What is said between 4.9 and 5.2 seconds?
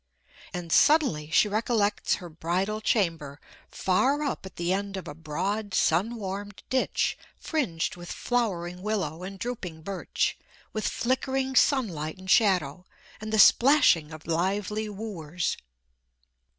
of a